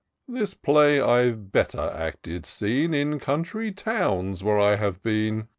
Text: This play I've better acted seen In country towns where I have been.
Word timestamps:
This 0.27 0.55
play 0.55 0.99
I've 0.99 1.51
better 1.51 1.91
acted 1.95 2.47
seen 2.47 2.91
In 2.91 3.19
country 3.19 3.71
towns 3.71 4.43
where 4.43 4.59
I 4.59 4.75
have 4.77 5.03
been. 5.03 5.47